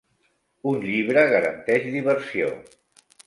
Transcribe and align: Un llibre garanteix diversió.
Un 0.69 0.79
llibre 0.85 1.25
garanteix 1.33 1.87
diversió. 1.99 2.51